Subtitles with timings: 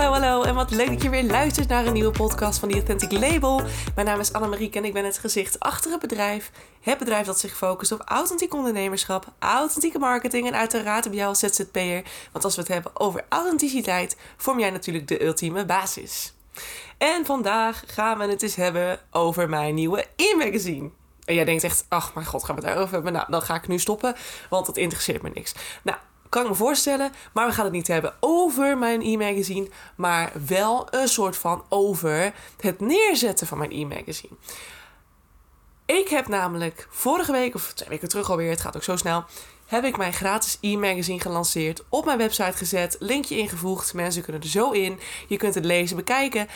[0.00, 2.74] Hallo, hallo en wat leuk dat je weer luistert naar een nieuwe podcast van The
[2.74, 3.60] Authentic Label.
[3.94, 6.50] Mijn naam is Annemarie en ik ben het gezicht achter het bedrijf.
[6.80, 11.38] Het bedrijf dat zich focust op authentiek ondernemerschap, authentieke marketing en uiteraard op jou als
[11.38, 12.02] ZZP'er.
[12.32, 16.32] Want als we het hebben over authenticiteit, vorm jij natuurlijk de ultieme basis.
[16.98, 20.90] En vandaag gaan we het eens hebben over mijn nieuwe e-magazine.
[21.24, 23.12] En jij denkt echt, ach mijn god, gaan we het daarover hebben?
[23.12, 24.14] Nou, dan ga ik nu stoppen,
[24.50, 25.54] want dat interesseert me niks.
[25.82, 25.98] Nou,
[26.30, 30.86] kan ik me voorstellen, maar we gaan het niet hebben over mijn e-magazine, maar wel
[30.90, 34.34] een soort van over het neerzetten van mijn e-magazine.
[35.86, 39.24] Ik heb namelijk vorige week, of twee weken terug alweer, het gaat ook zo snel,
[39.66, 43.94] heb ik mijn gratis e-magazine gelanceerd, op mijn website gezet, linkje ingevoegd.
[43.94, 44.98] Mensen kunnen er zo in.
[45.28, 46.48] Je kunt het lezen, bekijken,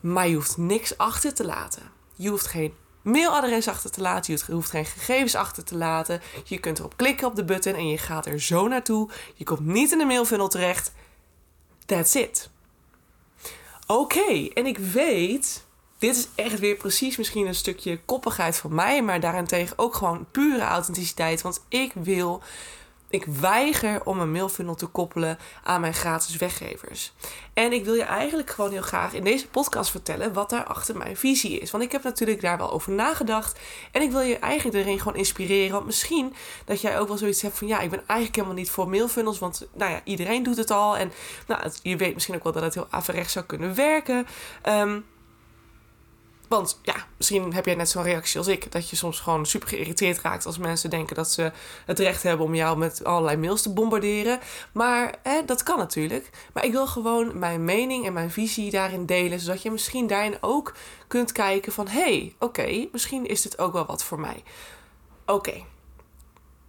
[0.00, 1.82] maar je hoeft niks achter te laten.
[2.14, 4.32] Je hoeft geen mailadres achter te laten.
[4.46, 6.20] Je hoeft geen gegevens achter te laten.
[6.44, 9.08] Je kunt erop klikken op de button en je gaat er zo naartoe.
[9.34, 10.92] Je komt niet in de mailfunnel terecht.
[11.86, 12.50] That's it.
[13.86, 15.64] Oké, en ik weet,
[15.98, 20.26] dit is echt weer precies misschien een stukje koppigheid van mij, maar daarentegen ook gewoon
[20.30, 21.42] pure authenticiteit.
[21.42, 22.42] Want ik wil
[23.10, 27.12] ik weiger om een mailfunnel te koppelen aan mijn gratis weggevers.
[27.54, 30.96] En ik wil je eigenlijk gewoon heel graag in deze podcast vertellen wat daar achter
[30.96, 31.70] mijn visie is.
[31.70, 33.58] Want ik heb natuurlijk daar wel over nagedacht.
[33.92, 35.72] En ik wil je eigenlijk erin gewoon inspireren.
[35.72, 38.70] Want misschien dat jij ook wel zoiets hebt van ja, ik ben eigenlijk helemaal niet
[38.70, 39.38] voor mailfunnels.
[39.38, 40.96] Want nou ja, iedereen doet het al.
[40.96, 41.12] En
[41.46, 44.26] nou, je weet misschien ook wel dat het heel averechts zou kunnen werken.
[44.68, 45.04] Um,
[46.50, 48.72] want ja, misschien heb jij net zo'n reactie als ik.
[48.72, 51.52] Dat je soms gewoon super geïrriteerd raakt als mensen denken dat ze
[51.86, 54.40] het recht hebben om jou met allerlei mails te bombarderen.
[54.72, 55.14] Maar
[55.46, 56.30] dat kan natuurlijk.
[56.52, 59.40] Maar ik wil gewoon mijn mening en mijn visie daarin delen.
[59.40, 60.74] Zodat je misschien daarin ook
[61.06, 61.88] kunt kijken van...
[61.88, 64.42] hé, hey, oké, misschien is dit ook wel wat voor mij.
[65.26, 65.62] Oké,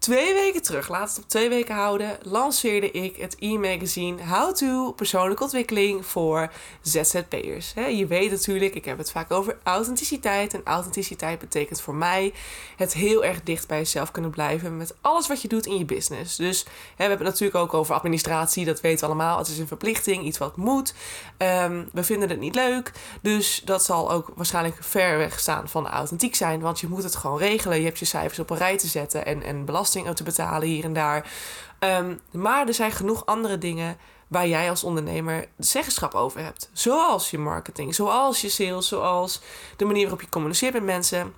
[0.02, 4.92] Twee weken terug, laat het op twee weken houden, lanceerde ik het e-magazine How to
[4.92, 6.52] Persoonlijke Ontwikkeling voor
[6.82, 7.74] ZZP'ers.
[7.74, 10.54] Je weet natuurlijk, ik heb het vaak over authenticiteit.
[10.54, 12.34] En authenticiteit betekent voor mij
[12.76, 15.86] het heel erg dicht bij jezelf kunnen blijven met alles wat je doet in je
[15.86, 16.36] business.
[16.36, 19.38] Dus we hebben het natuurlijk ook over administratie, dat weten we allemaal.
[19.38, 20.94] Het is een verplichting, iets wat moet.
[21.38, 22.92] Ehm, we vinden het niet leuk,
[23.22, 27.16] dus dat zal ook waarschijnlijk ver weg staan van authentiek zijn, want je moet het
[27.16, 27.78] gewoon regelen.
[27.78, 30.84] Je hebt je cijfers op een rij te zetten en, en belasting te betalen hier
[30.84, 31.32] en daar.
[31.80, 33.98] Ehm, maar er zijn genoeg andere dingen
[34.28, 36.70] waar jij als ondernemer zeggenschap over hebt.
[36.74, 39.42] Zoals je marketing, zoals je sales, zoals
[39.78, 41.34] de manier waarop je communiceert met mensen.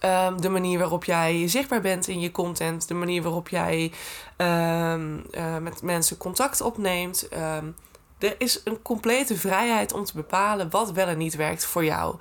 [0.00, 2.88] Ehm, de manier waarop jij zichtbaar bent in je content.
[2.88, 3.92] De manier waarop jij
[4.36, 7.28] ehm, eh, met mensen contact opneemt.
[8.18, 12.16] er is een complete vrijheid om te bepalen wat wel en niet werkt voor jou.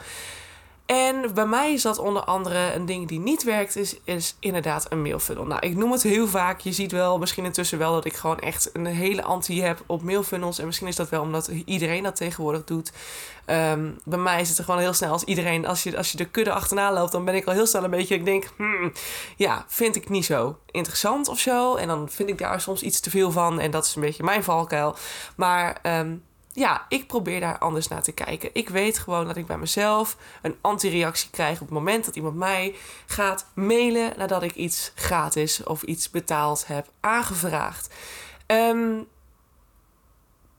[0.85, 4.85] En bij mij is dat onder andere een ding die niet werkt, is, is inderdaad
[4.89, 5.45] een mailfunnel.
[5.45, 6.59] Nou, ik noem het heel vaak.
[6.59, 10.01] Je ziet wel, misschien intussen wel, dat ik gewoon echt een hele anti heb op
[10.01, 10.59] mailfunnels.
[10.59, 12.91] En misschien is dat wel omdat iedereen dat tegenwoordig doet.
[13.45, 16.17] Ehm, bij mij is het er gewoon heel snel als iedereen, als je, als je
[16.17, 18.91] de kudde achterna loopt, dan ben ik al heel snel een beetje, ik denk, hmm,
[19.37, 21.75] ja, vind ik niet zo interessant of zo.
[21.75, 23.59] En dan vind ik daar soms iets te veel van.
[23.59, 24.95] En dat is een beetje mijn valkuil.
[25.35, 28.49] Maar um, ja, ik probeer daar anders naar te kijken.
[28.53, 32.35] Ik weet gewoon dat ik bij mezelf een anti-reactie krijg op het moment dat iemand
[32.35, 32.75] mij
[33.05, 37.93] gaat mailen nadat ik iets gratis of iets betaald heb aangevraagd.
[38.47, 39.07] Um,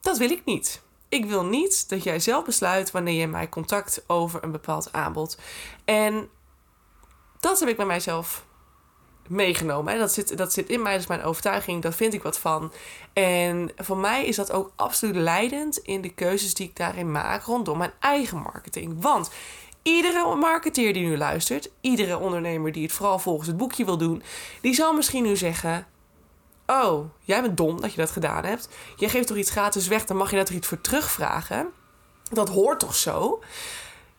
[0.01, 0.83] dat wil ik niet.
[1.09, 5.39] Ik wil niet dat jij zelf besluit wanneer je mij contact over een bepaald aanbod.
[5.85, 6.29] En
[7.41, 8.45] dat heb ik bij mijzelf
[9.29, 9.99] meegenomen.
[9.99, 12.73] Dat zit, dat zit in mij, dat is mijn overtuiging, daar vind ik wat van.
[13.13, 17.43] En voor mij is dat ook absoluut leidend in de keuzes die ik daarin maak
[17.43, 18.95] rondom mijn eigen marketing.
[19.01, 19.31] Want
[19.83, 24.23] iedere marketeer die nu luistert, iedere ondernemer die het vooral volgens het boekje wil doen,
[24.61, 25.87] die zal misschien nu zeggen:
[26.67, 28.69] Oh, jij bent dom dat je dat gedaan hebt.
[28.97, 31.69] Jij geeft toch iets gratis weg, dan mag je daar toch iets voor terugvragen.
[32.31, 33.43] Dat hoort toch zo?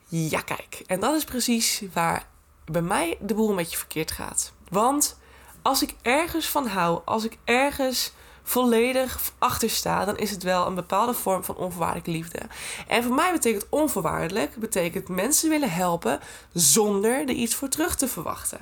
[0.07, 0.81] Ja, kijk.
[0.85, 2.27] En dat is precies waar
[2.65, 4.53] bij mij de boel een beetje verkeerd gaat.
[4.69, 5.17] Want
[5.61, 8.13] als ik ergens van hou, als ik ergens
[8.43, 12.39] volledig achter sta, dan is het wel een bepaalde vorm van onvoorwaardelijke liefde.
[12.87, 16.19] En voor mij betekent onvoorwaardelijk, betekent mensen willen helpen
[16.53, 18.59] zonder er iets voor terug te verwachten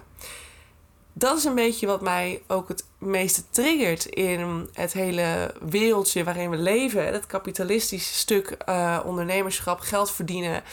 [1.14, 6.50] dat is een beetje wat mij ook het meeste triggert in het hele wereldje waarin
[6.50, 7.06] we leven.
[7.14, 10.64] Het kapitalistische stuk uh, ondernemerschap, geld verdienen.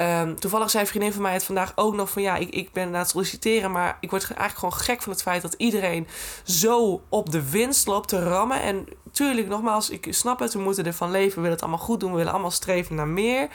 [0.00, 2.72] Um, toevallig zei een vriendin van mij het vandaag ook nog van ja, ik, ik
[2.72, 6.06] ben aan het solliciteren, maar ik word eigenlijk gewoon gek van het feit dat iedereen
[6.44, 8.60] zo op de winst loopt te rammen.
[8.62, 12.00] En tuurlijk, nogmaals, ik snap het, we moeten ervan leven, we willen het allemaal goed
[12.00, 13.48] doen, we willen allemaal streven naar meer.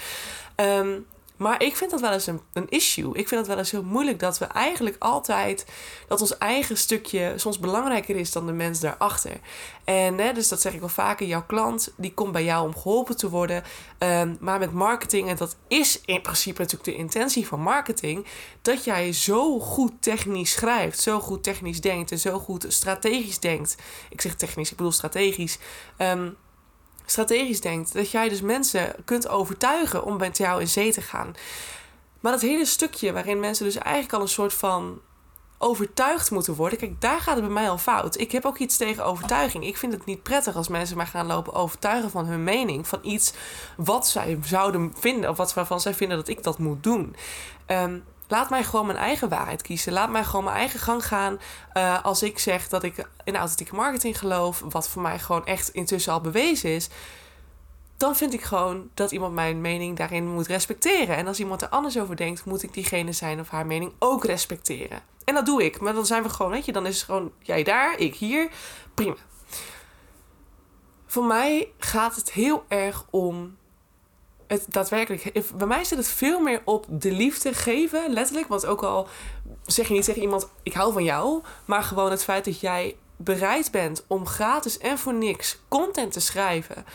[0.55, 1.05] Um,
[1.41, 3.17] Maar ik vind dat wel eens een, een issue.
[3.17, 5.65] Ik vind het wel eens heel moeilijk dat we eigenlijk altijd...
[6.07, 9.39] dat ons eigen stukje soms belangrijker is dan de mens daarachter.
[9.83, 11.27] En hè, dus dat zeg ik wel vaker.
[11.27, 13.63] Jouw klant die komt bij jou om geholpen te worden.
[13.99, 18.25] Um, maar met marketing, en dat is in principe natuurlijk de intentie van marketing...
[18.61, 22.11] dat jij zo goed technisch schrijft, zo goed technisch denkt...
[22.11, 23.75] en zo goed strategisch denkt.
[24.09, 25.57] Ik zeg technisch, ik bedoel strategisch...
[25.97, 26.37] Um,
[27.11, 27.93] strategisch denkt.
[27.93, 31.35] Dat jij dus mensen kunt overtuigen om met jou in zee te gaan.
[32.19, 35.01] Maar dat hele stukje waarin mensen dus eigenlijk al een soort van
[35.57, 36.77] overtuigd moeten worden.
[36.79, 38.19] Kijk, daar gaat het bij mij al fout.
[38.19, 39.65] Ik heb ook iets tegen overtuiging.
[39.65, 42.87] Ik vind het niet prettig als mensen mij gaan lopen overtuigen van hun mening.
[42.87, 43.33] Van iets
[43.77, 45.29] wat zij zouden vinden.
[45.29, 47.15] Of wat waarvan zij vinden dat ik dat moet doen.
[47.67, 49.93] Um, Laat mij gewoon mijn eigen waarheid kiezen.
[49.93, 51.39] Laat mij gewoon mijn eigen gang gaan.
[51.73, 55.69] Uh, als ik zeg dat ik in authentieke marketing geloof, wat voor mij gewoon echt
[55.69, 56.89] intussen al bewezen is,
[57.97, 61.15] dan vind ik gewoon dat iemand mijn mening daarin moet respecteren.
[61.15, 64.25] En als iemand er anders over denkt, moet ik diegene zijn of haar mening ook
[64.25, 65.01] respecteren.
[65.23, 65.79] En dat doe ik.
[65.79, 68.51] Maar dan zijn we gewoon, weet je, dan is het gewoon jij daar, ik hier.
[68.93, 69.15] Prima.
[71.05, 73.57] Voor mij gaat het heel erg om
[74.51, 75.31] het daadwerkelijk.
[75.55, 78.47] Bij mij zit het veel meer op de liefde geven, letterlijk.
[78.47, 79.07] Want ook al
[79.65, 81.41] zeg je niet tegen iemand: ik hou van jou.
[81.65, 86.19] Maar gewoon het feit dat jij bereid bent om gratis en voor niks content te
[86.19, 86.85] schrijven.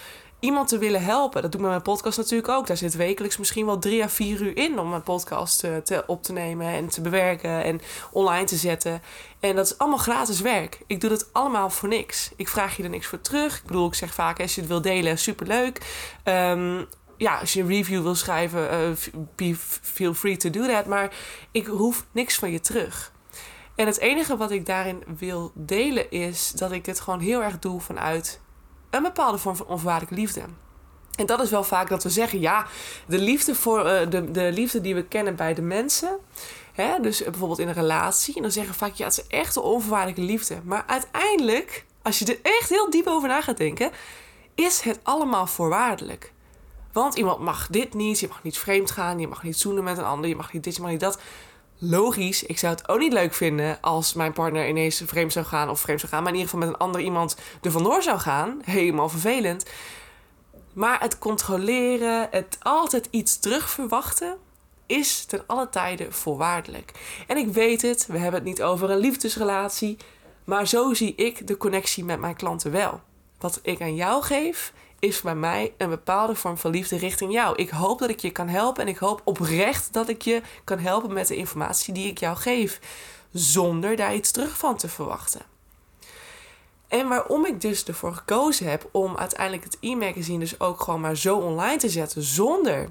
[0.41, 1.43] Iemand te willen helpen.
[1.43, 2.67] Dat doe ik met mijn podcast natuurlijk ook.
[2.67, 6.05] Daar zit wekelijks misschien wel drie à vier uur in om mijn podcast te, te,
[6.06, 7.81] op te nemen en te bewerken en
[8.12, 9.02] online te zetten.
[9.41, 10.81] En dat is allemaal gratis werk.
[10.87, 12.31] Ik doe dat allemaal voor niks.
[12.37, 13.56] Ik vraag je er niks voor terug.
[13.56, 15.81] Ik bedoel, ik zeg vaak: als je het wil delen, superleuk.
[16.25, 18.96] Um, ja, als je een review wil schrijven,
[19.38, 20.86] uh, feel free to do that.
[20.86, 21.14] Maar
[21.50, 23.12] ik hoef niks van je terug.
[23.74, 27.58] En het enige wat ik daarin wil delen is dat ik het gewoon heel erg
[27.58, 28.40] doe vanuit
[28.90, 30.42] een bepaalde vorm van onvoorwaardelijke liefde.
[31.16, 32.66] En dat is wel vaak dat we zeggen, ja,
[33.06, 36.18] de liefde, voor, uh, de, de liefde die we kennen bij de mensen.
[36.72, 38.36] Hè, dus bijvoorbeeld in een relatie.
[38.36, 40.60] En dan zeggen we vaak, ja, het is echt een onvoorwaardelijke liefde.
[40.64, 43.90] Maar uiteindelijk, als je er echt heel diep over na gaat denken,
[44.54, 46.32] is het allemaal voorwaardelijk.
[46.96, 49.98] Want iemand mag dit niet, je mag niet vreemd gaan, je mag niet zoenen met
[49.98, 51.19] een ander, je mag niet dit, je mag niet dat.
[51.78, 55.70] Logisch, ik zou het ook niet leuk vinden als mijn partner ineens vreemd zou gaan
[55.70, 58.19] of vreemd zou gaan, maar in ieder geval met een ander iemand er vandoor zou
[58.19, 58.58] gaan.
[58.64, 59.64] Helemaal vervelend.
[60.72, 64.37] Maar het controleren, het altijd iets terug verwachten,
[64.87, 66.92] is ten alle tijde voorwaardelijk.
[67.26, 69.96] En ik weet het, we hebben het niet over een liefdesrelatie,
[70.44, 73.00] maar zo zie ik de connectie met mijn klanten wel.
[73.38, 77.56] Wat ik aan jou geef, is bij mij een bepaalde vorm van liefde richting jou.
[77.56, 80.78] Ik hoop dat ik je kan helpen en ik hoop oprecht dat ik je kan
[80.78, 82.81] helpen met de informatie die ik jou geef,
[83.32, 85.43] zonder daar iets terug van te verwachten.
[86.88, 91.16] En waarom ik dus ervoor gekozen heb om uiteindelijk het e-magazine dus ook gewoon maar
[91.16, 92.88] zo online te zetten, zonder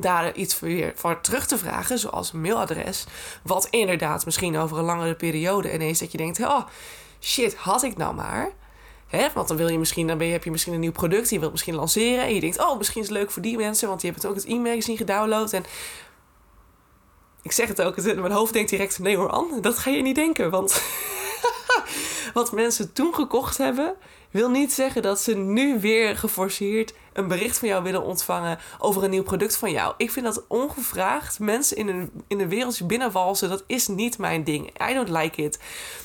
[0.00, 3.04] daar iets weer voor terug te vragen, zoals een mailadres,
[3.42, 6.66] wat inderdaad misschien over een langere periode ineens dat je denkt, oh
[7.20, 8.50] shit, had ik nou maar.
[9.14, 9.28] Hè?
[9.34, 11.38] Want dan wil je misschien, dan ben je, heb je misschien een nieuw product, je
[11.38, 12.24] wilt misschien lanceren.
[12.24, 14.38] En je denkt, oh, misschien is het leuk voor die mensen, want die hebben het
[14.38, 15.52] ook het e-magazine gedownload.
[15.52, 15.64] En
[17.42, 20.14] ik zeg het ook, mijn hoofd denkt direct, nee hoor, Anne, dat ga je niet
[20.14, 20.50] denken.
[20.50, 20.82] Want
[22.34, 23.96] wat mensen toen gekocht hebben,
[24.30, 29.04] wil niet zeggen dat ze nu weer geforceerd een bericht van jou willen ontvangen over
[29.04, 29.94] een nieuw product van jou.
[29.96, 34.44] Ik vind dat ongevraagd mensen in een, in een wereldje binnenwalsen, dat is niet mijn
[34.44, 34.88] ding.
[34.90, 35.58] I don't like it.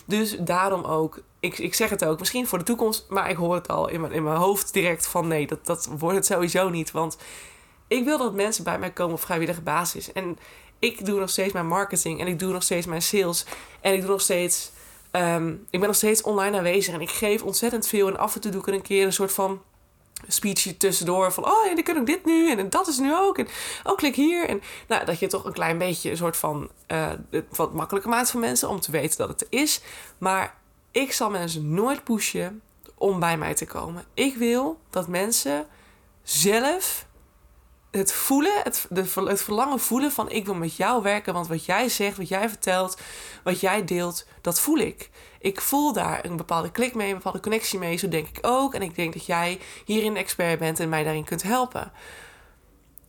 [0.05, 3.55] Dus daarom ook, ik, ik zeg het ook, misschien voor de toekomst, maar ik hoor
[3.55, 6.69] het al in mijn, in mijn hoofd direct van nee, dat, dat wordt het sowieso
[6.69, 6.91] niet.
[6.91, 7.17] Want
[7.87, 10.11] ik wil dat mensen bij mij komen op vrijwillige basis.
[10.11, 10.37] En
[10.79, 13.45] ik doe nog steeds mijn marketing en ik doe nog steeds mijn sales
[13.81, 14.71] en ik doe nog steeds
[15.11, 18.07] Ehm, ik ben nog steeds online aanwezig en ik geef ontzettend veel.
[18.07, 19.61] En af en toe doe ik er een keer een soort van
[20.27, 21.31] speechje tussendoor.
[21.31, 23.37] Van, oh, ja, dan kun ik dit nu en dat is nu ook.
[23.37, 23.47] En
[23.83, 24.47] oh, klik hier.
[24.47, 26.69] En nou, dat je toch een klein beetje een soort van...
[26.87, 27.09] Uh,
[27.49, 29.81] wat makkelijker maakt voor mensen om te weten dat het er is.
[30.17, 30.57] Maar
[30.91, 32.61] ik zal mensen nooit pushen
[32.95, 34.05] om bij mij te komen.
[34.13, 35.67] Ik wil dat mensen
[36.23, 37.07] zelf
[37.91, 39.05] het voelen, het, de,
[39.37, 41.33] verlangen voelen van ik wil met jou werken.
[41.33, 42.97] Want wat jij zegt, wat jij vertelt,
[43.43, 45.09] wat jij deelt, dat voel ik.
[45.39, 47.97] Ik voel daar een bepaalde klik mee, een bepaalde connectie mee.
[47.97, 48.73] Zo denk ik ook.
[48.73, 51.91] En ik denk dat jij hierin expert bent en mij daarin kunt helpen.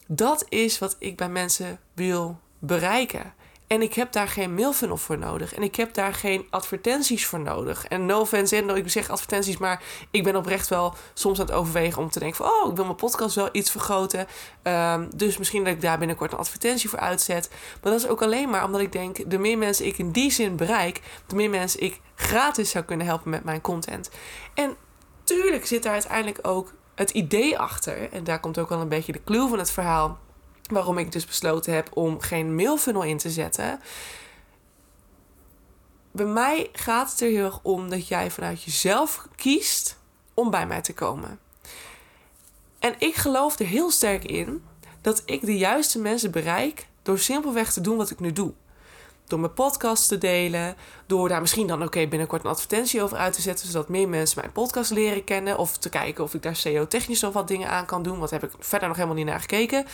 [0.06, 3.34] Dat is wat ik bij mensen wil bereiken.
[3.72, 5.54] En ik heb daar geen mailfunnel voor nodig.
[5.54, 7.86] En ik heb daar geen advertenties voor nodig.
[7.86, 11.54] En no offense, en ik zeg advertenties, maar ik ben oprecht wel soms aan het
[11.54, 12.46] overwegen om te denken van...
[12.46, 14.26] oh, ik wil mijn podcast wel iets vergroten.
[14.62, 17.48] Um, dus misschien dat ik daar binnenkort een advertentie voor uitzet.
[17.82, 19.30] Maar dat is ook alleen maar omdat ik denk...
[19.30, 21.00] de meer mensen ik in die zin bereik...
[21.26, 24.10] de meer mensen ik gratis zou kunnen helpen met mijn content.
[24.54, 24.76] En
[25.24, 28.12] tuurlijk zit daar uiteindelijk ook het idee achter.
[28.12, 30.18] En daar komt ook wel een beetje de clue van het verhaal
[30.70, 33.80] waarom ik dus besloten heb om geen mailfunnel in te zetten.
[36.10, 39.98] Bij mij gaat het er heel erg om dat jij vanuit jezelf kiest
[40.34, 41.38] om bij mij te komen.
[42.78, 44.64] En ik geloof er heel sterk in
[45.00, 48.52] dat ik de juiste mensen bereik door simpelweg te doen wat ik nu doe.
[49.30, 50.76] Door mijn podcast te delen.
[51.06, 53.66] Door daar misschien dan oké binnenkort een advertentie over uit te zetten.
[53.66, 55.58] Zodat meer mensen mijn podcast leren kennen.
[55.58, 58.18] Of te kijken of ik daar SEO-technisch nog wat dingen aan kan doen.
[58.18, 59.86] Wat heb ik verder nog helemaal niet naar gekeken.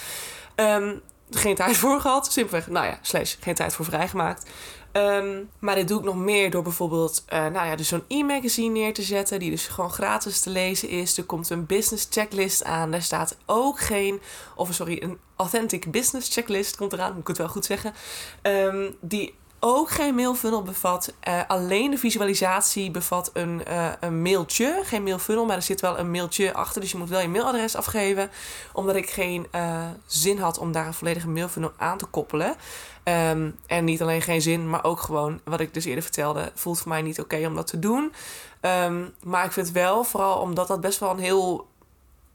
[0.56, 1.00] Um,
[1.30, 2.32] geen tijd voor gehad.
[2.32, 4.50] Simpelweg, nou ja, slash geen tijd voor vrijgemaakt.
[4.96, 8.72] Um, maar dit doe ik nog meer door bijvoorbeeld uh, nou ja, dus zo'n e-magazine
[8.72, 9.38] neer te zetten.
[9.38, 11.18] Die dus gewoon gratis te lezen is.
[11.18, 12.90] Er komt een business checklist aan.
[12.90, 14.20] Daar staat ook geen,
[14.54, 17.10] of sorry, een authentic business checklist komt eraan.
[17.10, 17.94] Moet ik het wel goed zeggen.
[18.42, 19.34] Um, die
[19.66, 21.12] ook geen mailfunnel bevat.
[21.28, 24.80] Uh, alleen de visualisatie bevat een, uh, een mailtje.
[24.84, 26.80] Geen mailfunnel, maar er zit wel een mailtje achter.
[26.80, 28.30] Dus je moet wel je mailadres afgeven.
[28.72, 32.56] Omdat ik geen uh, zin had om daar een volledige mailfunnel aan te koppelen.
[33.04, 36.78] Um, en niet alleen geen zin, maar ook gewoon, wat ik dus eerder vertelde, voelt
[36.78, 38.12] voor mij niet oké om dat te doen.
[38.60, 41.66] Um, maar ik vind wel, vooral omdat dat best wel een heel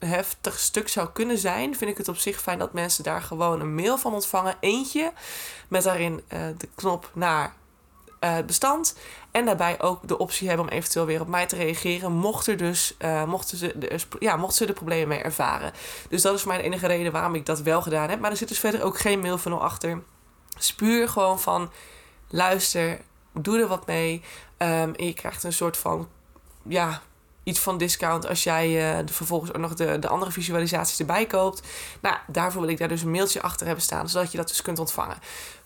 [0.05, 3.59] heftig stuk zou kunnen zijn, vind ik het op zich fijn dat mensen daar gewoon
[3.59, 4.55] een mail van ontvangen.
[4.59, 5.11] Eentje
[5.67, 7.53] met daarin uh, de knop naar
[8.19, 8.97] het bestand.
[9.31, 12.11] En daarbij ook de optie hebben om eventueel weer op mij te reageren.
[12.11, 15.73] Mocht er dus, uh, mochten, ze de, ja, mochten ze er problemen mee ervaren.
[16.09, 18.19] Dus dat is voor mij de enige reden waarom ik dat wel gedaan heb.
[18.19, 20.01] Maar er zit dus verder ook geen mailfunnel achter.
[20.57, 21.71] Spuur gewoon van
[22.27, 22.99] luister,
[23.33, 24.21] doe er wat mee.
[24.57, 26.09] Um, en je krijgt een soort van
[26.63, 27.01] ja,
[27.43, 28.67] iets van discount als jij
[29.05, 31.61] de, vervolgens ook nog de, de andere visualisaties erbij koopt.
[32.01, 34.61] Nou, daarvoor wil ik daar dus een mailtje achter hebben staan, zodat je dat dus
[34.61, 35.17] kunt ontvangen.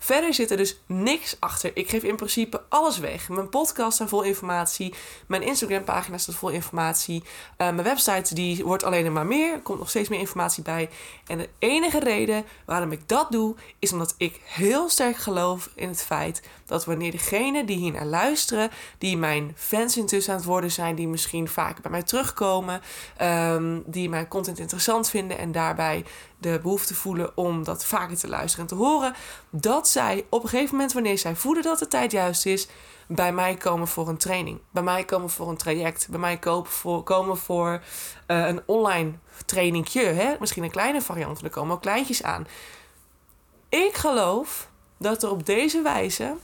[0.06, 1.70] Verder zit er dus niks achter.
[1.74, 3.28] Ik geef in principe alles weg.
[3.28, 4.94] Mijn podcast staat vol informatie.
[5.26, 7.22] Mijn Instagram pagina staat vol informatie.
[7.22, 9.52] Uh, mijn website die wordt alleen maar meer.
[9.52, 10.88] Er komt nog steeds meer informatie bij.
[11.26, 15.88] En de enige reden waarom ik dat doe, is omdat ik heel sterk geloof in
[15.88, 20.48] het feit dat wanneer degenen die hier naar luisteren, die mijn fans intussen aan het
[20.48, 22.80] worden zijn, die misschien vaak bij mij terugkomen,
[23.22, 26.04] um, die mijn content interessant vinden en daarbij
[26.38, 29.14] de behoefte voelen om dat vaker te luisteren en te horen,
[29.50, 32.68] dat zij op een gegeven moment, wanneer zij voelen dat de tijd juist is,
[33.06, 36.70] bij mij komen voor een training, bij mij komen voor een traject, bij mij komen
[36.70, 37.82] voor, komen voor
[38.26, 39.12] uh, een online
[39.46, 40.34] trainingje, hè?
[40.40, 42.46] misschien een kleine variant, er komen ook kleintjes aan.
[43.68, 46.36] Ik geloof dat er op deze wijze,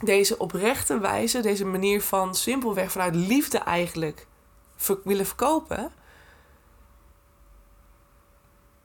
[0.00, 4.26] deze oprechte wijze, deze manier van simpelweg vanuit liefde eigenlijk
[5.04, 5.92] willen verkopen,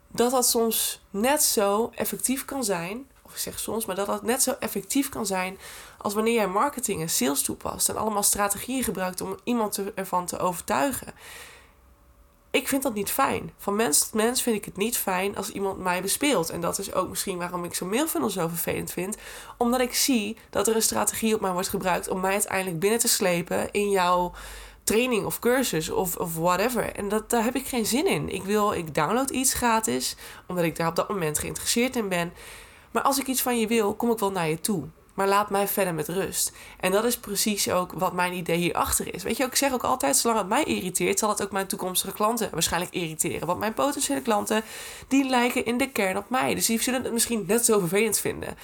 [0.08, 3.12] dat dat soms net zo effectief kan zijn.
[3.38, 5.58] Zeg soms, maar dat dat net zo effectief kan zijn
[5.98, 10.40] als wanneer jij marketing en sales toepast en allemaal strategieën gebruikt om iemand ervan te
[10.40, 11.13] overtuigen.
[12.52, 13.54] Ik vind dat niet fijn.
[13.58, 16.50] Van mens tot mens vind ik het niet fijn als iemand mij bespeelt.
[16.50, 19.18] En dat is ook misschien waarom ik zo'n mailfunnel zo vervelend vind.
[19.58, 23.00] Omdat ik zie dat er een strategie op mij wordt gebruikt om mij uiteindelijk binnen
[23.00, 24.34] te slepen in jouw
[24.84, 26.96] training of cursus of, of whatever.
[26.96, 28.30] En dat, daar heb ik geen zin in.
[28.30, 30.16] Ik wil, ik download iets gratis,
[30.48, 32.34] omdat ik daar op dat moment geïnteresseerd in ben.
[32.93, 34.83] Maar als ik iets van je wil, kom ik wel naar je toe.
[35.13, 36.51] Maar laat mij verder met rust.
[36.79, 39.23] En dat is precies ook wat mijn idee hierachter is.
[39.23, 42.13] Weet je, ik zeg ook altijd, zolang het mij irriteert, zal het ook mijn toekomstige
[42.13, 43.47] klanten waarschijnlijk irriteren.
[43.47, 44.63] Want mijn potentiële klanten,
[45.07, 46.55] die lijken in de kern op mij.
[46.55, 48.57] Dus die zullen het misschien net zo vervelend vinden.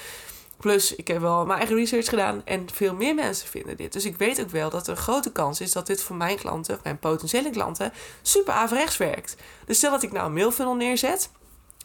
[0.57, 3.93] Plus, ik heb wel mijn eigen research gedaan en veel meer mensen vinden dit.
[3.93, 6.37] Dus ik weet ook wel dat er een grote kans is dat dit voor mijn
[6.37, 9.35] klanten, of mijn potentiële klanten, super averechts werkt.
[9.65, 11.29] Dus stel dat ik nou een mailfunnel neerzet.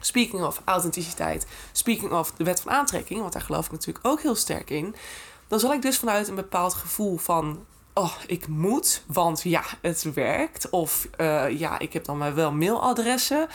[0.00, 4.22] Speaking of authenticiteit, speaking of de wet van aantrekking, want daar geloof ik natuurlijk ook
[4.22, 4.94] heel sterk in.
[5.48, 10.12] Dan zal ik dus vanuit een bepaald gevoel van oh, ik moet, want ja, het
[10.14, 10.70] werkt.
[10.70, 13.48] Of uh, ja, ik heb dan wel mailadressen.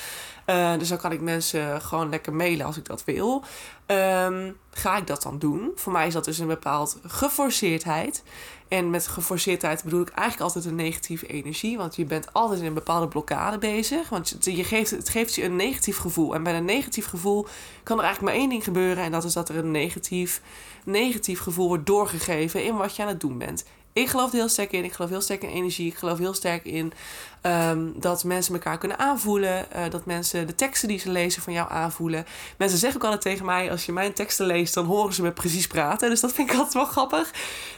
[0.46, 3.44] Uh, dus dan kan ik mensen gewoon lekker mailen als ik dat wil.
[3.92, 5.72] Um, ga ik dat dan doen?
[5.76, 8.24] Voor mij is dat dus een bepaald geforceerdheid.
[8.68, 11.78] En met geforceerdheid bedoel ik eigenlijk altijd een negatieve energie.
[11.78, 14.10] Want je bent altijd in een bepaalde blokkade bezig.
[14.10, 16.34] Want je geeft, het geeft je een negatief gevoel.
[16.34, 17.48] En bij een negatief gevoel
[17.84, 19.04] kan er eigenlijk maar één ding gebeuren.
[19.04, 20.42] En dat is dat er een negatief,
[20.86, 23.66] negatief gevoel wordt doorgegeven in wat je aan het doen bent.
[24.00, 24.84] Ik geloof er heel sterk in.
[24.84, 25.88] Ik geloof heel sterk in energie.
[25.88, 26.94] Ik geloof heel sterk in
[27.42, 29.66] um, dat mensen elkaar kunnen aanvoelen.
[29.76, 32.26] Uh, dat mensen de teksten die ze lezen van jou aanvoelen.
[32.58, 35.32] Mensen zeggen ook altijd tegen mij: als je mijn teksten leest, dan horen ze me
[35.32, 36.10] precies praten.
[36.10, 37.32] Dus dat vind ik altijd wel grappig.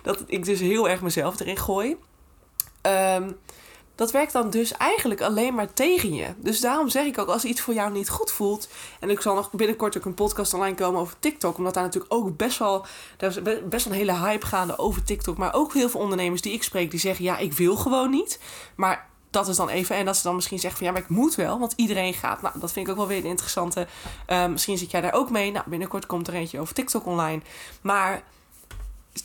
[0.03, 1.97] Dat ik dus heel erg mezelf erin gooi.
[2.81, 3.37] Um,
[3.95, 6.27] dat werkt dan dus eigenlijk alleen maar tegen je.
[6.37, 8.67] Dus daarom zeg ik ook, als iets voor jou niet goed voelt.
[8.99, 11.57] En ik zal nog binnenkort ook een podcast online komen over TikTok.
[11.57, 12.85] Omdat daar natuurlijk ook best wel.
[13.17, 15.37] Er is best wel een hele hype gaande over TikTok.
[15.37, 18.39] Maar ook heel veel ondernemers die ik spreek, die zeggen: ja, ik wil gewoon niet.
[18.75, 19.95] Maar dat is dan even.
[19.95, 22.41] En dat ze dan misschien zeggen van ja, maar ik moet wel, want iedereen gaat.
[22.41, 23.87] Nou, dat vind ik ook wel weer een interessante.
[24.27, 25.51] Uh, misschien zit jij daar ook mee.
[25.51, 27.41] Nou, binnenkort komt er eentje over TikTok online.
[27.81, 28.23] Maar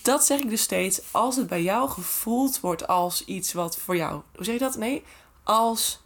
[0.02, 1.00] dat zeg ik dus steeds.
[1.10, 4.22] Als het bij jou gevoeld wordt als iets wat voor jou.
[4.34, 4.76] Hoe zeg je dat?
[4.76, 5.04] Nee,
[5.42, 6.00] als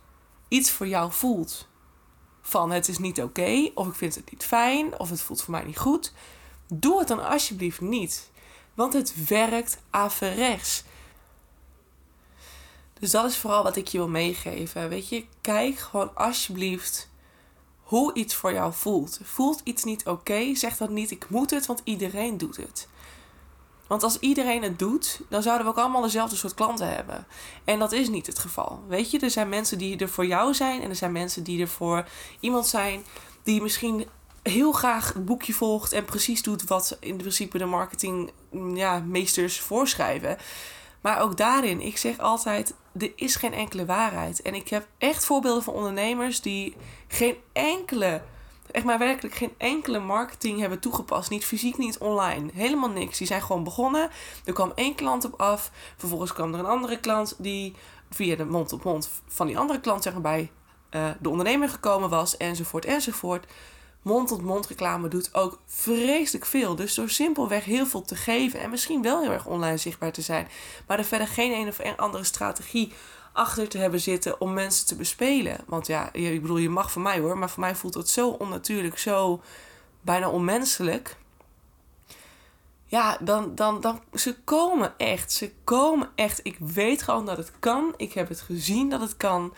[0.48, 1.68] iets voor jou voelt.
[2.42, 5.54] Van het is niet oké, of ik vind het niet fijn, of het voelt voor
[5.54, 6.12] mij niet goed.
[6.66, 8.30] Doe het dan alsjeblieft niet.
[8.74, 10.84] Want het werkt averechts.
[12.98, 14.88] Dus dat is vooral wat ik je wil meegeven.
[14.88, 17.08] Weet je, kijk gewoon alsjeblieft
[17.82, 19.20] hoe iets voor jou voelt.
[19.22, 20.54] Voelt iets niet oké?
[20.54, 22.88] zeg dan niet ik moet het, want iedereen doet het.
[23.90, 27.26] Want als iedereen het doet, dan zouden we ook allemaal dezelfde soort klanten hebben.
[27.64, 28.82] En dat is niet het geval.
[28.88, 31.60] Weet je, er zijn mensen die er voor jou zijn en er zijn mensen die
[31.60, 32.08] er voor
[32.40, 33.04] iemand zijn
[33.42, 34.06] die misschien
[34.42, 38.30] heel graag het boekje volgt en precies doet wat in principe de marketing
[38.74, 40.36] ja, meesters voorschrijven.
[41.00, 44.42] Maar ook daarin, ik zeg altijd, er is geen enkele waarheid.
[44.42, 46.76] En ik heb echt voorbeelden van ondernemers die
[47.08, 48.22] geen enkele,
[48.70, 51.30] echt maar werkelijk geen enkele marketing hebben toegepast.
[51.30, 52.50] Niet fysiek, niet online.
[52.54, 53.18] Helemaal niks.
[53.18, 54.10] Die zijn gewoon begonnen.
[54.44, 55.70] Er kwam één klant op af.
[55.96, 57.74] Vervolgens kwam er een andere klant die
[58.10, 60.50] via de mond op mond van die andere klant zeg maar, bij
[60.90, 62.36] uh, de ondernemer gekomen was.
[62.36, 63.46] Enzovoort, enzovoort
[64.02, 66.76] mond-tot-mond reclame doet ook vreselijk veel.
[66.76, 70.22] Dus door simpelweg heel veel te geven en misschien wel heel erg online zichtbaar te
[70.22, 70.48] zijn,
[70.86, 72.92] maar er verder geen een of andere strategie
[73.32, 75.58] achter te hebben zitten om mensen te bespelen.
[75.66, 78.28] Want ja, ik bedoel, je mag voor mij hoor, maar voor mij voelt het zo
[78.28, 79.42] onnatuurlijk, zo
[80.00, 81.16] bijna onmenselijk.
[82.84, 85.32] Ja, dan, dan, dan, ze komen echt.
[85.32, 86.40] Ze komen echt.
[86.42, 87.94] Ik weet gewoon dat het kan.
[87.96, 89.54] Ik heb het gezien dat het kan.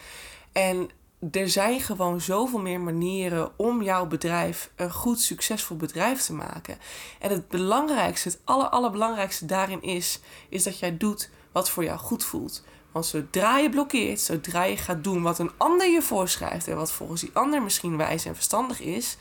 [0.53, 0.91] En
[1.31, 6.79] er zijn gewoon zoveel meer manieren om jouw bedrijf een goed, succesvol bedrijf te maken.
[7.19, 11.99] En het belangrijkste, het aller, allerbelangrijkste daarin is, is dat jij doet wat voor jou
[11.99, 12.65] goed voelt.
[12.93, 16.93] Want zodra je blokkeert, zodra je gaat doen wat een ander je voorschrijft en wat
[16.93, 19.17] volgens die ander misschien wijs en verstandig is,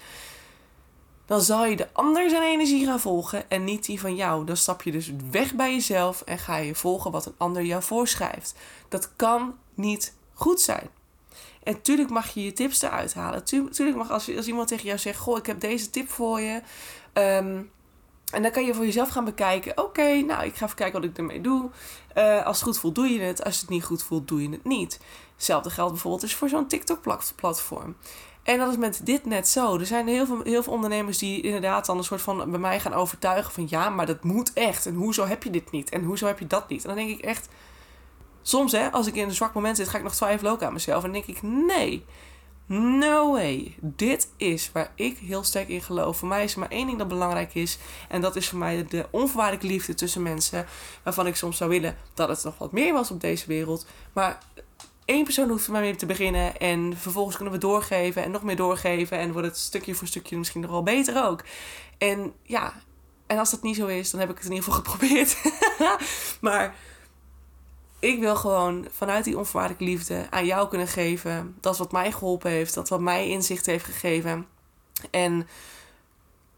[1.26, 4.46] dan zal je de ander zijn energie gaan volgen en niet die van jou.
[4.46, 7.84] Dan stap je dus weg bij jezelf en ga je volgen wat een ander jou
[7.84, 8.56] voorschrijft.
[8.90, 10.90] Dat kan niet goed zijn.
[11.64, 13.44] En tuurlijk mag je je tips eruit halen.
[13.44, 16.62] tuurlijk mag als, als iemand tegen jou zegt: Goh, ik heb deze tip voor je.
[17.14, 17.62] Ehm,
[18.32, 21.10] en dan kan je voor jezelf gaan bekijken: Oké, nou, ik ga even kijken wat
[21.10, 21.70] ik ermee doe.
[22.18, 23.44] Uh, als het goed voelt, doe je het.
[23.44, 25.00] Als het niet goed voelt, doe je het niet.
[25.36, 27.96] Hetzelfde geldt bijvoorbeeld dus voor zo'n TikTok-platform.
[28.44, 29.78] En dat is met dit net zo.
[29.78, 32.80] Er zijn heel veel, heel veel ondernemers die inderdaad dan een soort van bij mij
[32.80, 34.86] gaan overtuigen van ja, maar dat moet echt.
[34.86, 35.90] En hoezo heb je dit niet?
[35.90, 36.82] En hoezo heb je dat niet?
[36.82, 37.50] En dan denk ik echt,
[38.42, 40.74] Soms, hè, als ik in een zwak moment zit, ga ik nog twijfelen ook aan
[40.74, 41.04] mezelf.
[41.04, 42.06] En denk ik, nee,
[42.72, 43.76] no way.
[43.80, 46.18] Dit is waar ik heel sterk in geloof.
[46.18, 47.78] Voor mij is er maar één ding dat belangrijk is.
[48.10, 50.66] En dat is voor mij de onvoorwaardelijke liefde tussen mensen.
[51.04, 53.86] Waarvan ik soms zou willen dat het nog wat meer was op deze wereld.
[54.14, 54.38] Maar
[55.06, 56.58] één persoon hoeft er maar mee te beginnen.
[56.58, 59.18] En vervolgens kunnen we doorgeven en nog meer doorgeven.
[59.18, 61.44] En wordt het stukje voor stukje misschien nog wel beter ook.
[61.98, 62.74] En ja,
[63.28, 65.38] en als dat niet zo is, dan heb ik het in ieder geval geprobeerd.
[66.42, 66.76] maar
[68.02, 71.56] ik wil gewoon vanuit die onvoorwaardelijke liefde aan jou kunnen geven.
[71.60, 74.48] Dat wat mij geholpen heeft, dat wat mij inzicht heeft gegeven.
[75.12, 75.48] En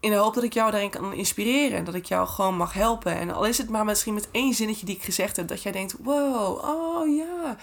[0.00, 1.78] in de hoop dat ik jou daarin kan inspireren.
[1.78, 3.16] En dat ik jou gewoon mag helpen.
[3.16, 5.48] En al is het maar misschien met één zinnetje die ik gezegd heb.
[5.48, 7.56] Dat jij denkt, wow, oh ja.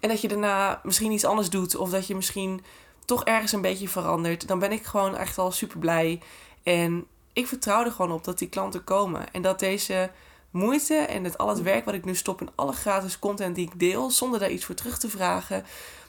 [0.00, 1.76] En dat je daarna misschien iets anders doet.
[1.76, 2.64] Of dat je misschien
[3.04, 4.48] toch ergens een beetje verandert.
[4.48, 6.20] Dan ben ik gewoon echt al super blij.
[6.62, 9.32] En ik vertrouw er gewoon op dat die klanten komen.
[9.32, 10.10] En dat deze
[10.54, 14.10] moeite en het werk wat ik nu stop in alle gratis content die ik deel,
[14.10, 15.64] zonder daar iets voor terug te vragen,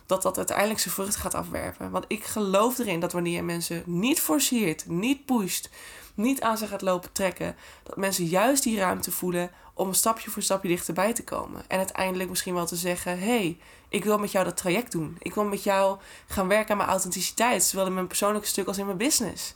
[0.05, 1.91] dat dat uiteindelijk zijn vrucht gaat afwerpen.
[1.91, 5.69] Want ik geloof erin dat wanneer je mensen niet forceert, niet pusht,
[6.13, 10.29] niet aan ze gaat lopen trekken, dat mensen juist die ruimte voelen om een stapje
[10.29, 11.63] voor stapje dichterbij te komen.
[11.67, 13.57] En uiteindelijk misschien wel te zeggen: hey,
[13.89, 15.15] ik wil met jou dat traject doen.
[15.19, 18.77] Ik wil met jou gaan werken aan mijn authenticiteit, zowel in mijn persoonlijke stuk als
[18.77, 19.55] in mijn business.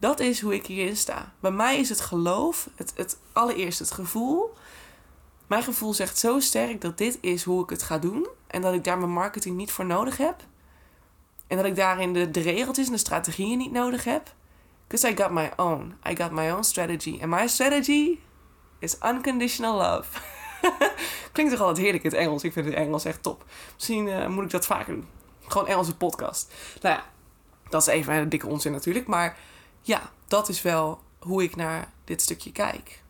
[0.00, 1.32] Dat is hoe ik hierin sta.
[1.40, 4.54] Bij mij is het geloof, het, het allereerst het gevoel.
[5.46, 8.28] Mijn gevoel zegt zo sterk dat dit is hoe ik het ga doen.
[8.46, 10.36] En dat ik daar mijn marketing niet voor nodig heb.
[11.46, 14.32] En dat ik daarin de, de regeltjes en de strategieën niet nodig heb.
[14.86, 15.94] Because I got my own.
[16.08, 17.18] I got my own strategy.
[17.22, 18.18] And my strategy
[18.78, 20.20] is unconditional love.
[21.32, 22.44] Klinkt toch altijd heerlijk in het Engels.
[22.44, 23.44] Ik vind het Engels echt top.
[23.74, 25.08] Misschien uh, moet ik dat vaker doen.
[25.46, 26.52] Gewoon Engelse podcast.
[26.80, 27.04] Nou ja,
[27.68, 29.06] dat is even een dikke onzin natuurlijk.
[29.06, 29.36] Maar
[29.82, 33.02] ja, dat is wel hoe ik naar dit stukje kijk.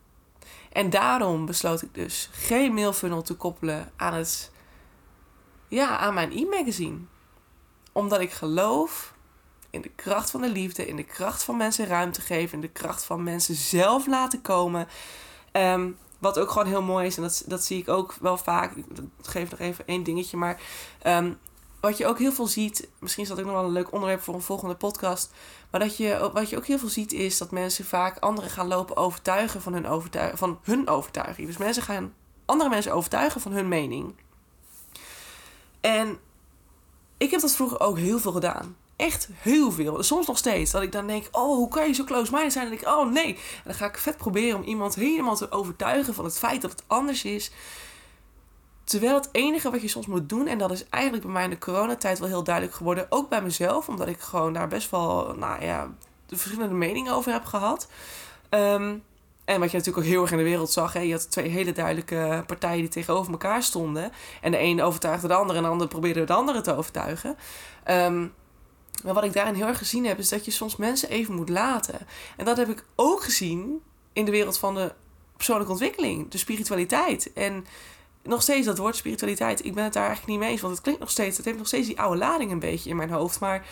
[0.72, 4.50] En daarom besloot ik dus geen mailfunnel te koppelen aan het
[5.68, 6.98] ja, aan mijn e-magazine.
[7.92, 9.14] Omdat ik geloof
[9.70, 12.68] in de kracht van de liefde, in de kracht van mensen ruimte geven, in de
[12.68, 14.88] kracht van mensen zelf laten komen.
[15.52, 18.76] Um, wat ook gewoon heel mooi is, en dat, dat zie ik ook wel vaak.
[18.76, 18.84] Ik
[19.22, 20.60] geef nog even één dingetje, maar
[21.02, 21.32] ehm,
[21.80, 24.20] wat je ook heel veel ziet, misschien is dat ook nog wel een leuk onderwerp
[24.20, 25.30] voor een volgende podcast.
[25.70, 28.68] Maar dat je, wat je ook heel veel ziet, is dat mensen vaak anderen gaan
[28.68, 31.46] lopen overtuigen van hun, overtuig, van hun overtuiging.
[31.46, 32.14] Dus mensen gaan
[32.44, 34.14] andere mensen overtuigen van hun mening.
[35.80, 36.18] En
[37.16, 38.76] ik heb dat vroeger ook heel veel gedaan.
[38.96, 40.02] Echt heel veel.
[40.02, 40.70] Soms nog steeds.
[40.70, 42.66] Dat ik dan denk, oh, hoe kan je zo close-minded zijn?
[42.66, 43.34] En ik, oh nee.
[43.34, 46.70] En dan ga ik vet proberen om iemand helemaal te overtuigen van het feit dat
[46.70, 47.50] het anders is.
[48.90, 51.50] Terwijl het enige wat je soms moet doen, en dat is eigenlijk bij mij in
[51.50, 55.34] de coronatijd wel heel duidelijk geworden, ook bij mezelf, omdat ik gewoon daar best wel,
[55.34, 55.90] nou ja,
[56.26, 57.88] de verschillende meningen over heb gehad.
[58.48, 58.96] Ehm,
[59.44, 61.48] en wat je natuurlijk ook heel erg in de wereld zag, hè, je had twee
[61.48, 64.12] hele duidelijke partijen die tegenover elkaar stonden.
[64.40, 67.36] En de ene overtuigde de andere en de andere probeerde de andere te overtuigen.
[67.84, 68.20] Ehm,
[69.04, 71.48] maar wat ik daarin heel erg gezien heb, is dat je soms mensen even moet
[71.48, 71.98] laten.
[72.36, 74.92] En dat heb ik ook gezien in de wereld van de
[75.36, 77.32] persoonlijke ontwikkeling, de spiritualiteit.
[77.32, 77.66] En
[78.22, 80.60] nog steeds dat woord spiritualiteit, ik ben het daar eigenlijk niet mee eens.
[80.60, 82.96] Want het klinkt nog steeds, het heeft nog steeds die oude lading een beetje in
[82.96, 83.40] mijn hoofd.
[83.40, 83.66] Maar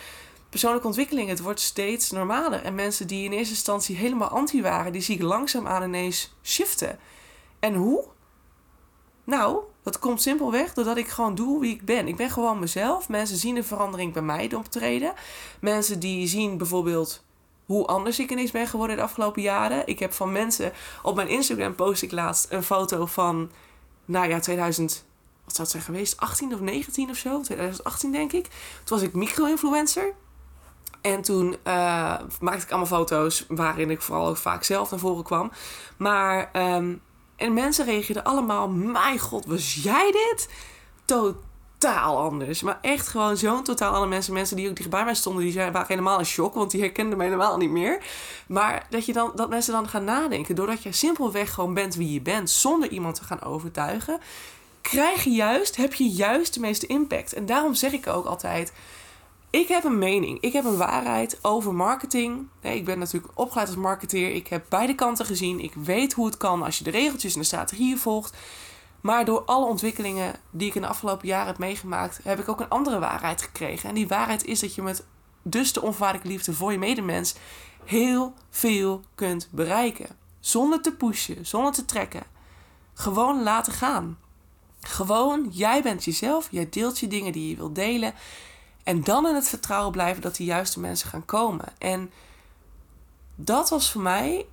[0.49, 2.63] persoonlijke ontwikkeling, het wordt steeds normaler.
[2.63, 6.99] En mensen die in eerste instantie helemaal anti waren, die zie ik langzaamaan ineens shiften.
[7.59, 8.07] En hoe?
[9.23, 12.07] Nou, dat komt simpelweg doordat ik gewoon doe wie ik ben.
[12.07, 13.09] Ik ben gewoon mezelf.
[13.09, 15.13] Mensen zien een verandering bij mij optreden.
[15.61, 17.23] Mensen die zien bijvoorbeeld
[17.65, 19.87] hoe anders ik ineens ben geworden de afgelopen jaren.
[19.87, 20.71] Ik heb van mensen
[21.03, 23.51] op mijn Instagram post ik laatst een foto van
[24.09, 25.05] nou ja, 2000,
[25.45, 26.17] wat zou het zijn geweest?
[26.17, 27.41] 18 of 19 of zo?
[27.41, 28.43] 2018 denk ik.
[28.83, 30.13] Toen was ik micro-influencer.
[31.01, 31.53] En toen uh,
[32.39, 35.51] maakte ik allemaal foto's waarin ik vooral ook vaak zelf naar voren kwam.
[35.97, 37.01] Maar, um,
[37.35, 40.49] en mensen reageerden allemaal, mijn god, was jij dit?
[41.05, 41.47] Totaal
[41.87, 42.61] anders.
[42.61, 44.33] Maar echt gewoon zo'n totaal andere mensen.
[44.33, 46.53] Mensen die ook dichtbij mij stonden, die waren helemaal in shock.
[46.53, 48.03] Want die herkenden mij helemaal niet meer.
[48.47, 50.55] Maar dat, je dan, dat mensen dan gaan nadenken.
[50.55, 52.49] Doordat je simpelweg gewoon bent wie je bent.
[52.49, 54.19] Zonder iemand te gaan overtuigen.
[54.81, 57.33] Krijg je juist, heb je juist de meeste impact.
[57.33, 58.71] En daarom zeg ik ook altijd
[59.51, 62.47] ik heb een mening, ik heb een waarheid over marketing.
[62.61, 64.35] Nee, ik ben natuurlijk opgeleid als marketeer.
[64.35, 65.59] Ik heb beide kanten gezien.
[65.59, 68.37] Ik weet hoe het kan als je de regeltjes en de strategieën volgt.
[69.01, 72.59] Maar door alle ontwikkelingen die ik in de afgelopen jaren heb meegemaakt, heb ik ook
[72.59, 73.89] een andere waarheid gekregen.
[73.89, 75.05] En die waarheid is dat je met
[75.43, 77.35] dus de onvoorwaardelijke liefde voor je medemens
[77.85, 80.17] heel veel kunt bereiken.
[80.39, 82.23] Zonder te pushen, zonder te trekken.
[82.93, 84.17] Gewoon laten gaan.
[84.81, 88.13] Gewoon, jij bent jezelf, jij deelt je dingen die je wilt delen.
[88.83, 91.65] En dan in het vertrouwen blijven dat de juiste mensen gaan komen.
[91.77, 92.11] En
[93.35, 94.45] dat was voor mij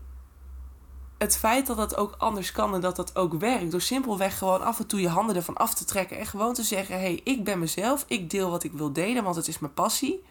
[1.18, 3.70] het feit dat dat ook anders kan en dat dat ook werkt.
[3.70, 6.18] Door simpelweg gewoon af en toe je handen ervan af te trekken.
[6.18, 8.05] En gewoon te zeggen: hé, hey, ik ben mezelf.
[8.09, 10.22] Ik deel wat ik wil delen, want het is mijn passie.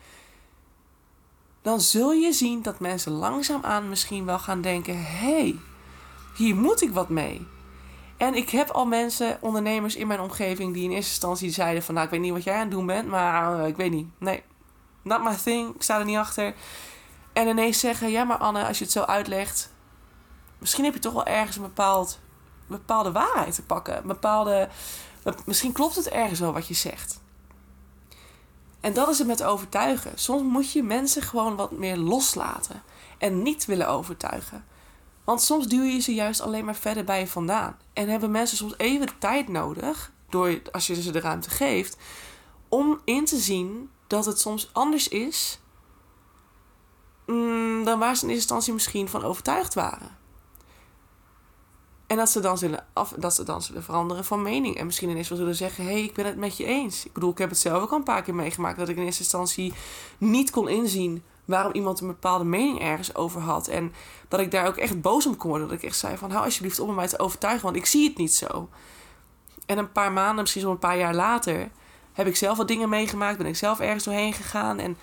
[1.61, 5.59] Dan zul je zien dat mensen langzaamaan misschien wel gaan denken: hé, hey,
[6.35, 7.47] hier moet ik wat mee.
[8.17, 11.93] En ik heb al mensen, ondernemers in mijn omgeving, die in eerste instantie zeiden van...
[11.93, 14.07] Nou, ik weet niet wat jij aan het doen bent, maar uh, ik weet niet.
[14.17, 14.43] Nee,
[15.01, 15.75] not my thing.
[15.75, 16.53] Ik sta er niet achter.
[17.33, 19.73] En ineens zeggen, ja maar Anne, als je het zo uitlegt...
[20.65, 22.19] Misschien heb je toch wel ergens een bepaald,
[22.67, 24.07] bepaalde waarheid te pakken.
[24.07, 24.69] Bepaalde,
[25.45, 27.21] misschien klopt het ergens wel wat je zegt.
[28.79, 30.11] En dat is het met overtuigen.
[30.15, 32.83] Soms moet je mensen gewoon wat meer loslaten.
[33.17, 34.65] En niet willen overtuigen.
[35.23, 37.77] Want soms duw je ze juist alleen maar verder bij je vandaan.
[37.93, 41.97] En hebben mensen soms even tijd nodig, door, als je ze de ruimte geeft,
[42.69, 45.59] om in te zien dat het soms anders is
[47.25, 50.23] mm, dan waar ze in eerste instantie misschien van overtuigd waren.
[52.15, 54.77] En dat ze, dan zullen af, dat ze dan zullen veranderen van mening.
[54.77, 57.05] En misschien ineens wel zullen zeggen: hé, hey, ik ben het met je eens.
[57.05, 58.77] Ik bedoel, ik heb het zelf ook al een paar keer meegemaakt.
[58.77, 59.73] Dat ik in eerste instantie
[60.17, 63.67] niet kon inzien waarom iemand een bepaalde mening ergens over had.
[63.67, 63.93] En
[64.27, 65.67] dat ik daar ook echt boos om kon worden.
[65.67, 68.07] Dat ik echt zei van, hou alsjeblieft op om mij te overtuigen, want ik zie
[68.09, 68.69] het niet zo.
[69.65, 71.69] En een paar maanden, misschien zo'n een paar jaar later,
[72.13, 73.37] heb ik zelf wat dingen meegemaakt.
[73.37, 74.79] Ben ik zelf ergens doorheen gegaan.
[74.79, 74.97] En,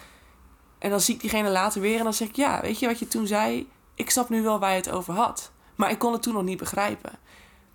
[0.79, 2.99] en dan zie ik diegene later weer en dan zeg ik, ja, weet je wat
[2.99, 3.69] je toen zei?
[3.95, 5.53] Ik snap nu wel waar je het over had.
[5.83, 7.13] Maar ik kon het toen nog niet begrijpen.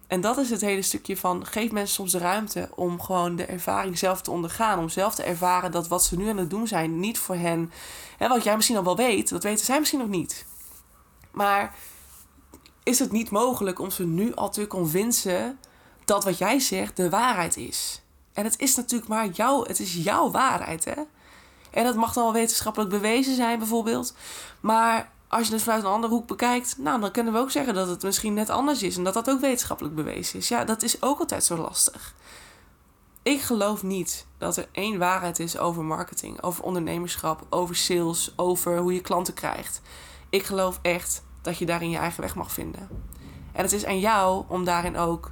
[0.08, 3.46] En dat is het hele stukje van geef mensen soms de ruimte om gewoon de
[3.46, 4.80] ervaring zelf te ondergaan.
[4.80, 7.72] Om zelf te ervaren dat wat ze nu aan het doen zijn niet voor hen.
[8.18, 10.46] Hè, wat jij misschien al wel weet, dat weten zij misschien nog niet.
[11.32, 11.76] Maar
[12.84, 15.60] is het niet mogelijk om ze nu al te convincen
[16.06, 18.02] dat wat jij zegt de waarheid is?
[18.34, 21.02] En het is natuurlijk maar jouw, het is jouw waarheid, hè?
[21.72, 24.16] En dat mag dan wel wetenschappelijk bewezen zijn, bijvoorbeeld.
[24.60, 27.74] Maar als je het vanuit een andere hoek bekijkt, nou, dan kunnen we ook zeggen
[27.74, 30.48] dat het misschien net anders is en dat dat ook wetenschappelijk bewezen is.
[30.48, 32.16] Ja, dat is ook altijd zo lastig.
[33.24, 38.78] Ik geloof niet dat er één waarheid is over marketing, over ondernemerschap, over sales, over
[38.78, 39.82] hoe je klanten krijgt.
[40.30, 42.88] Ik geloof echt dat je daarin je eigen weg mag vinden.
[43.52, 45.32] En het is aan jou om daarin ook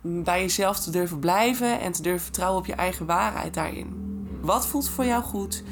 [0.00, 4.10] bij jezelf te durven blijven en te durven vertrouwen op je eigen waarheid daarin.
[4.40, 5.62] Wat voelt voor jou goed?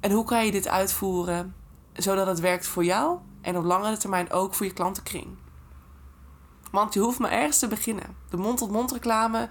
[0.00, 1.54] En hoe kan je dit uitvoeren
[1.92, 5.36] zodat het werkt voor jou en op langere termijn ook voor je klantenkring?
[6.70, 8.16] Want je hoeft maar ergens te beginnen.
[8.30, 9.48] De mond-tot-mond reclame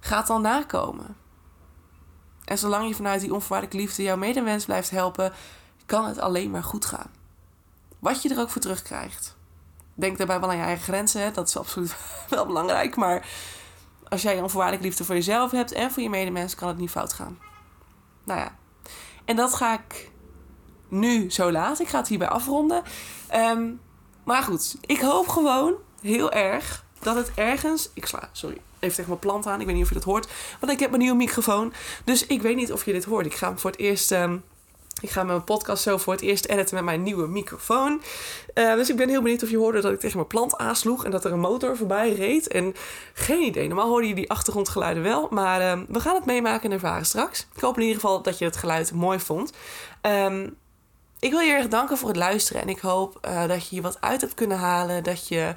[0.00, 1.16] gaat dan nakomen.
[2.44, 5.32] En zolang je vanuit die onvoorwaardelijke liefde jouw medewens blijft helpen,
[5.86, 7.10] kan het alleen maar goed gaan.
[7.98, 9.36] Wat je er ook voor terugkrijgt.
[9.94, 11.96] Denk daarbij wel aan je eigen grenzen, dat is absoluut
[12.28, 12.96] wel belangrijk.
[12.96, 13.28] Maar
[14.08, 17.12] als jij onvoorwaardelijke liefde voor jezelf hebt en voor je medemens, kan het niet fout
[17.12, 17.38] gaan.
[18.24, 18.56] Nou ja,
[19.24, 20.10] en dat ga ik
[20.88, 21.84] nu zo laten.
[21.84, 22.82] Ik ga het hierbij afronden.
[23.28, 23.70] Ehm,
[24.24, 27.90] maar goed, ik hoop gewoon heel erg dat het ergens.
[27.94, 29.60] Ik sla, sorry, even tegen mijn plant aan.
[29.60, 30.28] Ik weet niet of je dat hoort.
[30.60, 31.72] Want ik heb mijn nieuwe microfoon.
[32.04, 33.26] Dus ik weet niet of je dit hoort.
[33.26, 34.10] Ik ga voor het eerst.
[34.10, 34.44] Um,
[35.00, 38.02] ik ga mijn podcast zo voor het eerst editen met mijn nieuwe microfoon.
[38.54, 41.04] Uh, dus ik ben heel benieuwd of je hoorde dat ik tegen mijn plant aansloeg
[41.04, 42.48] en dat er een motor voorbij reed.
[42.48, 42.74] En
[43.12, 43.66] geen idee.
[43.66, 45.26] Normaal hoorde je die achtergrondgeluiden wel.
[45.30, 47.46] Maar uh, we gaan het meemaken en ervaren straks.
[47.54, 49.52] Ik hoop in ieder geval dat je het geluid mooi vond.
[50.02, 50.56] Um,
[51.18, 52.62] ik wil je erg danken voor het luisteren.
[52.62, 55.04] En ik hoop uh, dat je hier wat uit hebt kunnen halen.
[55.04, 55.54] Dat je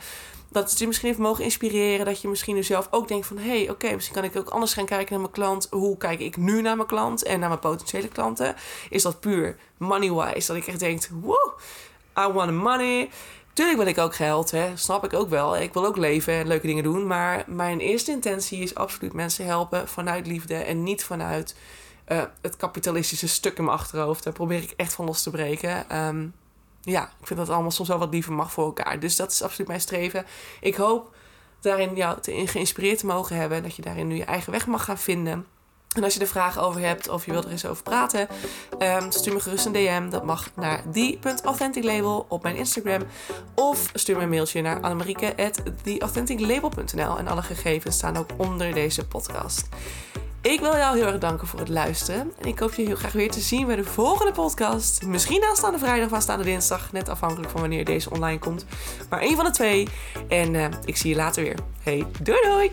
[0.51, 2.05] dat het je misschien heeft mogen inspireren.
[2.05, 3.37] Dat je misschien nu zelf ook denkt van...
[3.37, 5.67] hé, hey, oké, misschien kan ik ook anders gaan kijken naar mijn klant.
[5.69, 8.55] Hoe kijk ik nu naar mijn klant en naar mijn potentiële klanten?
[8.89, 10.47] Is dat puur money-wise?
[10.47, 11.59] Dat ik echt denk, wow,
[12.17, 13.09] I want money.
[13.53, 14.77] Tuurlijk wil ik ook geld, hè.
[14.77, 15.57] snap ik ook wel.
[15.57, 17.07] Ik wil ook leven en leuke dingen doen.
[17.07, 20.55] Maar mijn eerste intentie is absoluut mensen helpen vanuit liefde...
[20.55, 21.55] en niet vanuit
[22.11, 24.23] uh, het kapitalistische stuk in mijn achterhoofd.
[24.23, 25.97] Daar probeer ik echt van los te breken.
[26.05, 26.33] Um,
[26.81, 28.99] ja, ik vind dat allemaal soms wel wat liever mag voor elkaar.
[28.99, 30.25] Dus dat is absoluut mijn streven.
[30.61, 31.15] Ik hoop
[31.61, 33.57] daarin jou te geïnspireerd te mogen hebben.
[33.57, 35.45] En dat je daarin nu je eigen weg mag gaan vinden.
[35.95, 38.27] En als je er vragen over hebt of je wilt er eens over praten,
[38.79, 40.09] um, stuur me gerust een DM.
[40.09, 43.01] Dat mag naar die.authenticlabel op mijn Instagram.
[43.55, 47.17] Of stuur me een mailtje naar annemarieke.theauthenticlabel.nl.
[47.17, 49.67] En alle gegevens staan ook onder deze podcast.
[50.41, 52.31] Ik wil jou heel erg danken voor het luisteren.
[52.39, 55.05] En ik hoop je heel graag weer te zien bij de volgende podcast.
[55.05, 56.91] Misschien aanstaande vrijdag of aanstaande dinsdag.
[56.91, 58.65] Net afhankelijk van wanneer deze online komt.
[59.09, 59.87] Maar één van de twee.
[60.27, 61.57] En uh, ik zie je later weer.
[61.83, 62.71] Hey, doei doei!